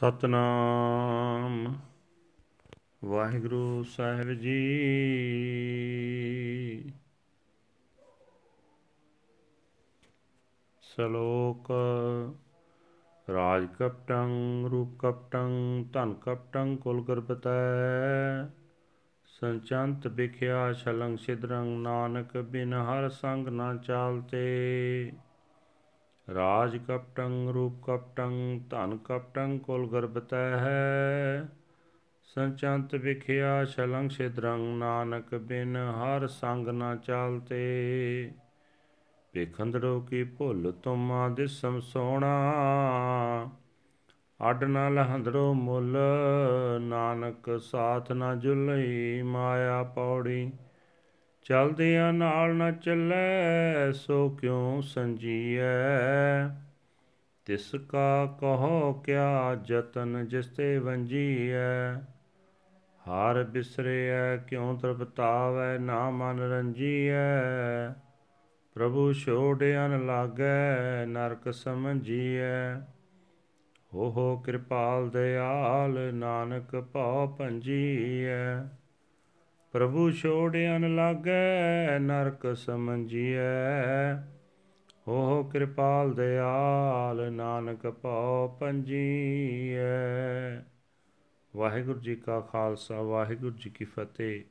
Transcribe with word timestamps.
ਸਤਨਾਮ 0.00 1.74
ਵਾਹਿਗੁਰੂ 3.04 3.82
ਸਾਹਿਬ 3.82 4.32
ਜੀ 4.32 4.54
ਸ਼ਲੋਕ 10.82 11.70
ਰਾਜ 13.28 13.66
ਕਪਟੰ 13.78 14.30
ਰੂਪ 14.70 14.98
ਕਪਟੰ 14.98 15.84
ਧਨ 15.92 16.14
ਕਪਟੰ 16.14 16.76
ਕੁਲ 16.76 17.02
ਗਰਬਤੈ 17.04 17.58
ਸੰਚੰਤ 19.24 20.06
ਵਿਖਿਆ 20.06 20.72
ਛਲੰਗ 20.72 21.18
ਸਿਦਰੰ 21.18 21.66
ਨਾਨਕ 21.82 22.36
ਬਿਨ 22.36 22.74
ਹਰ 22.74 23.08
ਸੰਗ 23.08 23.48
ਨਾ 23.48 23.74
ਚਾਲਤੇ 23.76 24.46
ਰਾਜ 26.34 26.76
ਕਪਟੰ, 26.76 27.52
ਰੂਪ 27.54 27.82
ਕਪਟੰ, 27.82 28.60
ਧਨ 28.70 28.98
ਕਪਟੰ 29.04 29.58
ਕੁਲ 29.58 29.88
ਗਰਬਤੈ 29.88 30.58
ਹੈ। 30.58 31.48
ਸੰਚੰਤ 32.22 32.94
ਵਿਖਿਆ 32.94 33.64
ਛਲੰਗ 33.64 34.10
ਸਿਦਰੰ 34.10 34.60
ਨਾਨਕ 34.60 35.34
ਬਿਨ 35.34 35.76
ਹਰ 35.76 36.26
ਸੰਗ 36.26 36.68
ਨਾ 36.68 36.96
ਚਾਲਤੇ। 36.96 38.32
ਵੇਖੰਦੜੋ 39.34 40.00
ਕੀ 40.00 40.24
ਭੁੱਲ 40.24 40.72
ਤੁਮਾ 40.72 41.28
ਦਿਸਮ 41.28 41.80
ਸੋਣਾ। 41.80 42.52
ਅੱਡ 44.50 44.64
ਨਾ 44.64 44.88
ਲਹੰਦੜੋ 44.88 45.54
ਮੁੱਲ, 45.54 45.98
ਨਾਨਕ 46.80 47.60
ਸਾਥ 47.60 48.12
ਨਾ 48.12 48.34
ਜੁਲਈ, 48.34 49.22
ਮਾਇਆ 49.22 49.82
ਪੌੜੀ 49.82 50.52
ਚਲਦਿਆਂ 51.50 52.12
ਨਾਲ 52.12 52.54
ਨਾ 52.54 52.70
ਚੱਲੈ, 52.70 53.92
ਸੋ 53.92 54.28
ਕਿਉ 54.28 54.80
ਸੰਜੀਐ? 54.80 55.62
ਤਿਸ 57.44 57.74
ਕਾ 57.88 58.26
ਕਹੋ, 58.40 58.92
ਕਿਆ 58.92 59.54
ਜਤਨ 59.54 60.28
ਜਿਸ 60.28 60.46
ਤੇ 60.46 60.78
ਵੰਜੀਐ? 60.78 61.94
ਹਾਰ 63.08 63.44
ਬਿਸਰਿਐ, 63.44 64.36
ਕਿਉ 64.36 64.76
ਤਰਪਤਾਵੈ 64.76 65.78
ਨਾ 65.78 66.10
ਮਨ 66.10 66.40
ਰੰਜੀਐ? 66.40 67.92
ਪ੍ਰਭੂ 68.74 69.12
ਛੋੜਿਆਨ 69.12 70.06
ਲਾਗੈ, 70.06 71.06
ਨਰਕ 71.06 71.54
ਸਮਝੀਐ। 71.54 72.74
ਹੋ 73.94 74.10
ਹੋ 74.10 74.36
ਕਿਰਪਾਲ 74.36 75.10
ਦਿਆਲ 75.10 76.14
ਨਾਨਕ 76.14 76.76
ਭਉ 76.92 77.36
ਭੰਜੀਐ 77.38 78.79
ਪ੍ਰਭੂ 79.72 80.10
ਛੋੜਿਆਨ 80.10 80.94
ਲਾਗੈ, 80.94 81.98
ਨਰਕ 81.98 82.56
ਸਮਝੀਐ। 82.56 84.14
ਹੋ 85.08 85.26
ਹੋ 85.26 85.44
ਕਿਰਪਾਲ 85.44 86.14
ਦਿਆਲ, 86.14 87.32
ਨਾਨਕ 87.32 87.86
ਭਉ 87.86 88.56
ਪੰਜੀਐ। 88.60 89.80
ਵਾਹਿਗੁਰੂ 91.56 92.00
ਜੀ 92.00 92.16
ਕਾ 92.16 92.40
ਖਾਲਸਾ, 92.40 93.02
ਵਾਹਿਗੁਰੂ 93.02 93.50
ਜੀ 93.50 93.70
ਕੀ 93.70 93.84
ਫਤਿਹ। 93.84 94.42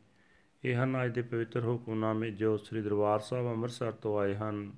ਇਹ 0.65 0.83
ਹਨ 0.83 1.05
ਅੱਜ 1.05 1.15
ਦੇ 1.15 1.21
ਪਵਿੱਤਰ 1.21 1.65
ਹੁਕਮਨਾਮੇ 1.65 2.31
ਜੋ 2.31 2.57
ਸ੍ਰੀ 2.57 2.81
ਦਰਬਾਰ 2.81 3.19
ਸਾਹਿਬ 3.19 3.47
ਅੰਮ੍ਰਿਤਸਰ 3.47 3.91
ਤੋਂ 3.91 4.19
ਆਏ 4.19 4.35
ਹਨ। 4.35 4.73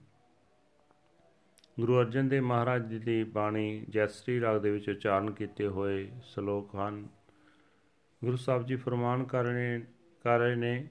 ਗੁਰੂ 1.79 1.99
ਅਰਜਨ 1.99 2.27
ਦੇਵ 2.27 2.43
ਮਹਾਰਾਜ 2.43 2.87
ਜੀ 2.87 2.99
ਦੀ 2.99 3.23
ਬਾਣੀ 3.23 3.85
ਜੈਸਰੀ 3.89 4.41
ਰਾਗ 4.41 4.61
ਦੇ 4.61 4.71
ਵਿੱਚ 4.71 4.89
ਉਚਾਰਨ 4.89 5.31
ਕੀਤੇ 5.31 5.67
ਹੋਏ 5.67 6.11
ਸ਼ਲੋਕ 6.23 6.75
ਹਨ। 6.75 7.07
ਗੁਰੂ 8.23 8.37
ਸਾਹਿਬ 8.37 8.65
ਜੀ 8.65 8.75
ਫਰਮਾਨ 8.75 9.23
ਕਰ 9.23 9.43
ਰਹੇ 9.43 9.81
ਕਰ 10.23 10.39
ਰਹੇ 10.39 10.55
ਨੇ 10.55 10.87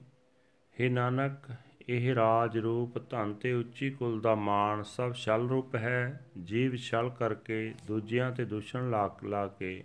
हे 0.75 0.91
ਨਾਨਕ, 0.91 1.51
ਇਹ 1.89 2.15
ਰਾਜ 2.15 2.57
ਰੂਪ 2.57 3.09
ਧਨ 3.09 3.33
ਤੇ 3.33 3.53
ਉੱਚੀ 3.53 3.89
ਕੁਲ 3.89 4.21
ਦਾ 4.21 4.35
ਮਾਣ 4.35 4.83
ਸਭ 4.83 5.13
ਛਲ 5.13 5.47
ਰੂਪ 5.49 5.75
ਹੈ, 5.75 6.25
ਜੀਵ 6.43 6.75
ਛਲ 6.75 7.09
ਕਰਕੇ 7.09 7.73
ਦੂਜਿਆਂ 7.87 8.31
ਤੇ 8.31 8.45
ਦੁਸ਼ਣ 8.45 8.89
ਲਾ 8.89 9.17
ਲਾ 9.23 9.47
ਕੇ 9.47 9.83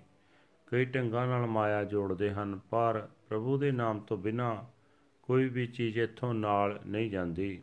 ਕਈ 0.67 0.85
ਢੰਗਾਂ 0.85 1.27
ਨਾਲ 1.27 1.47
ਮਾਇਆ 1.47 1.85
ਜੋੜਦੇ 1.85 2.31
ਹਨ, 2.31 2.61
ਪਰ 2.71 3.09
ਪ੍ਰਭੂ 3.29 3.59
ਦੇ 3.59 3.73
ਨਾਮ 3.73 4.01
ਤੋਂ 4.01 4.17
ਬਿਨਾ 4.17 4.67
ਕੋਈ 5.23 5.49
ਵੀ 5.49 5.67
ਚੀਜ਼ 5.67 5.99
ਇੱਥੋਂ 5.99 6.35
ਨਾਲ 6.35 6.81
ਨਹੀਂ 6.87 7.11
ਜਾਂਦੀ। 7.11 7.63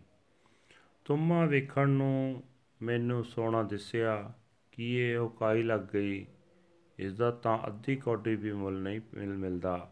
ਤੁਮਾ 1.06 1.46
ਵੇਖਣ 1.46 1.90
ਨੂੰ 1.90 2.44
ਮੈਨੂੰ 2.82 3.24
ਸੋਨਾ 3.24 3.64
ਦਿਸਿਆ, 3.64 4.34
ਕੀ 4.72 4.96
ਇਹ 4.96 5.18
ਉਕਾਈ 5.18 5.64
ਲੱਗ 5.64 5.80
ਗਈ? 5.80 6.26
ਇਸ 7.00 7.14
ਦਾ 7.14 7.32
ਤਾਂ 7.32 7.58
ਅੱਧੀ 7.68 7.96
ਕੌਡੀ 7.96 8.36
ਵੀ 8.36 8.52
ਮੁੱਲ 8.52 8.82
ਨਹੀਂ 8.82 9.02
ਮਿਲ 9.14 9.38
ਮਿਲਦਾ 9.38 9.92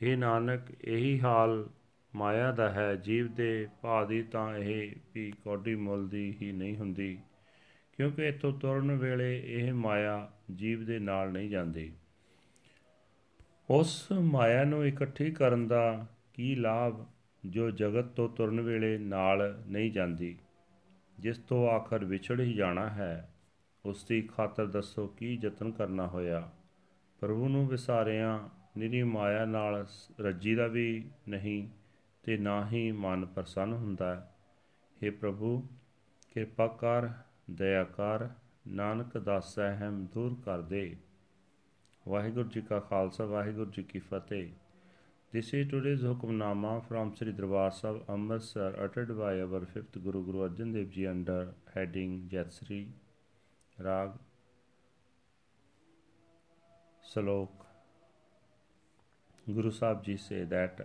हे 0.00 0.16
ਨਾਨਕ, 0.18 0.60
ਇਹੀ 0.80 1.20
ਹਾਲ 1.20 1.68
ਮਾਇਆ 2.14 2.50
ਦਾ 2.52 2.70
ਹੈ। 2.72 2.94
ਜੀਵ 2.96 3.34
ਦੇ 3.34 3.68
ਭਾਅ 3.82 4.04
ਦੀ 4.04 4.22
ਤਾਂ 4.22 4.56
ਇਹ 4.58 4.94
ਵੀ 5.14 5.32
ਕੌਡੀ 5.44 5.74
ਮੁੱਲ 5.74 6.08
ਦੀ 6.08 6.36
ਹੀ 6.42 6.52
ਨਹੀਂ 6.52 6.76
ਹੁੰਦੀ, 6.76 7.18
ਕਿਉਂਕਿ 7.92 8.28
ਇਤੋਂ 8.28 8.52
ਤੁਰਨ 8.52 8.96
ਵੇਲੇ 8.96 9.42
ਇਹ 9.46 9.72
ਮਾਇਆ 9.72 10.30
ਜੀਵ 10.54 10.84
ਦੇ 10.84 10.98
ਨਾਲ 10.98 11.32
ਨਹੀਂ 11.32 11.50
ਜਾਂਦੀ। 11.50 11.92
ਉਸ 13.70 14.12
ਮਾਇਆ 14.12 14.64
ਨੂੰ 14.64 14.86
ਇਕੱਠੀ 14.86 15.30
ਕਰਨ 15.30 15.66
ਦਾ 15.68 16.06
ਕੀ 16.34 16.54
ਲਾਭ, 16.54 17.04
ਜੋ 17.46 17.70
ਜਗਤ 17.70 18.04
ਤੋਂ 18.04 18.28
ਤੁਰਨ 18.28 18.60
ਵੇਲੇ 18.60 18.96
ਨਾਲ 18.98 19.62
ਨਹੀਂ 19.66 19.92
ਜਾਂਦੀ? 19.92 20.36
ਜਿਸ 21.18 21.38
ਤੋਂ 21.38 21.68
ਆਖਰ 21.70 22.04
ਵਿਛੜ 22.04 22.40
ਹੀ 22.40 22.52
ਜਾਣਾ 22.52 22.88
ਹੈ, 22.88 23.34
ਉਸ 23.84 24.04
ਦੀ 24.04 24.22
ਖਾਤਰ 24.22 24.66
ਦੱਸੋ 24.66 25.06
ਕੀ 25.08 25.38
ਯਤਨ 25.42 25.70
ਕਰਨਾ 25.70 26.06
ਹੋਇਆ? 26.06 26.50
ਪ੍ਰਭੂ 27.20 27.48
ਨੂੰ 27.48 27.68
ਵਿਸਾਰਿਆਂ 27.68 28.38
ਨਿਰੀ 28.78 29.02
ਮਾਇਆ 29.02 29.44
ਨਾਲ 29.44 29.86
ਰੱਜੀ 30.20 30.54
ਦਾ 30.54 30.66
ਵੀ 30.66 31.10
ਨਹੀਂ 31.28 31.68
ਤੇ 32.22 32.36
ਨਾ 32.36 32.68
ਹੀ 32.68 32.92
ਮਨ 32.92 33.26
ਪ੍ਰਸੰਨ 33.26 33.72
ਹੁੰਦਾ 33.72 34.28
ਹੈ 35.02 35.10
ਪ੍ਰਭੂ 35.10 35.68
ਕਿਰਪਾ 36.30 36.66
ਕਰ 36.66 37.08
ਦਇਆ 37.50 37.84
ਕਰ 37.84 38.28
ਨਾਨਕ 38.66 39.18
ਦਾਸ 39.18 39.54
ਸਹਿਮ 39.54 40.06
ਦੂਰ 40.14 40.36
ਕਰ 40.44 40.62
ਦੇ 40.62 40.96
ਵਾਹਿਗੁਰੂ 42.08 42.48
ਜੀ 42.48 42.60
ਕਾ 42.60 42.80
ਖਾਲਸਾ 42.80 43.24
ਵਾਹਿਗੁਰੂ 43.24 43.70
ਜੀ 43.70 43.82
ਕੀ 43.82 43.98
ਫਤਿਹ 43.98 44.50
This 45.34 45.54
is 45.54 45.68
today's 45.70 46.00
Hukamnama 46.02 46.88
from 46.88 47.14
Sri 47.14 47.32
Darbar 47.32 47.70
Sahib 47.70 48.02
Amritsar 48.08 48.74
uttered 48.84 49.16
by 49.16 49.40
our 49.40 49.60
fifth 49.64 50.02
Guru 50.02 50.24
Guru 50.24 50.48
Arjan 50.48 50.72
Dev 50.74 50.90
Ji 50.90 51.06
under 51.06 51.54
heading 51.72 52.28
Jatsri 52.32 52.88
Rag 53.78 54.10
Salok 57.14 57.69
Guru 59.54 59.70
Sahib 59.70 60.02
Ji 60.04 60.16
say 60.16 60.44
that 60.44 60.80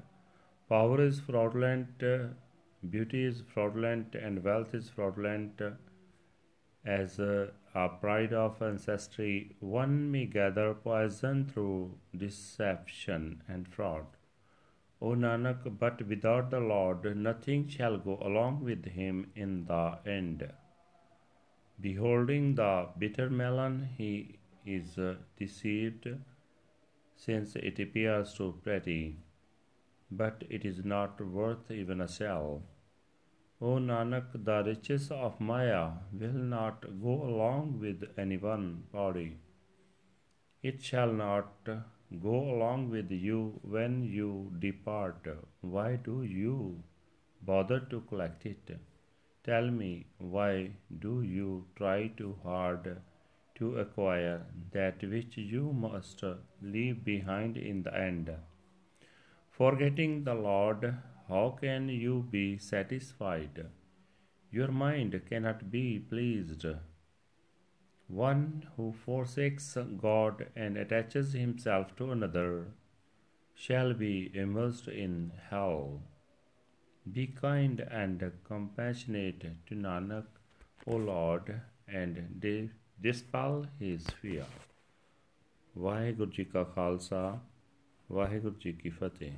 power 0.69 1.01
is 1.01 1.19
fraudulent, 1.19 2.03
beauty 2.89 3.23
is 3.23 3.41
fraudulent 3.53 4.15
and 4.15 4.43
wealth 4.43 4.73
is 4.73 4.89
fraudulent. 4.89 5.61
As 6.85 7.19
a, 7.19 7.51
pride 8.01 8.33
of 8.33 8.61
ancestry 8.61 9.55
one 9.59 10.11
may 10.11 10.25
gather 10.25 10.73
poison 10.73 11.45
through 11.45 11.97
deception 12.15 13.41
and 13.47 13.67
fraud. 13.67 14.05
O 15.01 15.09
Nanak, 15.09 15.77
but 15.77 16.01
without 16.07 16.49
the 16.51 16.59
Lord 16.59 17.17
nothing 17.17 17.67
shall 17.67 17.97
go 17.97 18.17
along 18.21 18.63
with 18.63 18.85
him 18.85 19.31
in 19.35 19.65
the 19.65 19.97
end. 20.05 20.47
Beholding 21.81 22.55
the 22.55 22.87
bitter 22.97 23.29
melon, 23.29 23.89
he 23.97 24.39
is 24.65 24.97
deceived, 25.37 26.07
since 27.15 27.55
it 27.55 27.79
appears 27.79 28.33
so 28.35 28.51
pretty, 28.51 29.17
but 30.11 30.43
it 30.49 30.65
is 30.65 30.83
not 30.83 31.19
worth 31.19 31.71
even 31.71 32.01
a 32.01 32.07
shell. 32.07 32.61
O 33.61 33.77
Nanak, 33.77 34.31
the 34.33 34.63
riches 34.63 35.09
of 35.11 35.39
Maya 35.39 35.91
will 36.11 36.39
not 36.55 36.81
go 37.01 37.23
along 37.23 37.79
with 37.79 38.03
anyone 38.17 38.83
body. 38.91 39.37
It 40.61 40.81
shall 40.83 41.13
not 41.13 41.69
go 42.21 42.35
along 42.55 42.89
with 42.89 43.11
you 43.11 43.59
when 43.63 44.03
you 44.03 44.51
depart. 44.59 45.27
Why 45.61 45.95
do 45.95 46.23
you 46.23 46.83
bother 47.41 47.79
to 47.79 48.01
collect 48.01 48.45
it? 48.45 48.77
Tell 49.43 49.69
me, 49.69 50.07
why 50.17 50.71
do 50.99 51.21
you 51.21 51.65
try 51.75 52.07
too 52.07 52.37
hard 52.43 52.97
to 53.55 53.77
acquire 53.79 54.45
that 54.71 55.01
which 55.01 55.37
you 55.37 55.71
must 55.73 56.23
leave 56.61 57.03
behind 57.03 57.57
in 57.57 57.83
the 57.83 57.97
end? 57.97 58.29
Forgetting 59.51 60.23
the 60.23 60.33
Lord, 60.33 60.95
how 61.29 61.57
can 61.59 61.89
you 61.89 62.27
be 62.29 62.57
satisfied? 62.57 63.65
Your 64.51 64.67
mind 64.67 65.19
cannot 65.29 65.71
be 65.71 65.99
pleased. 65.99 66.65
One 68.07 68.67
who 68.75 68.93
forsakes 68.93 69.77
God 69.97 70.47
and 70.55 70.77
attaches 70.77 71.33
himself 71.33 71.95
to 71.95 72.11
another 72.11 72.67
shall 73.55 73.93
be 73.93 74.29
immersed 74.33 74.87
in 74.87 75.31
hell. 75.49 76.01
Be 77.11 77.27
kind 77.27 77.79
and 77.79 78.31
compassionate 78.43 79.65
to 79.67 79.75
Nanak, 79.75 80.25
O 80.85 80.95
Lord, 80.97 81.61
and 81.87 82.39
dispel 83.03 83.65
his 83.81 84.07
fear. 84.23 84.45
Waheguru 85.77 86.31
ji 86.31 86.43
ਕਾ 86.43 86.63
ਖਾਲਸਾ 86.63 87.39
ਵਾਹਿਗੁਰੂ 88.11 88.55
ਜੀ 88.59 88.73
ਕੀ 88.73 88.89
ਫਤਿਹ 88.89 89.31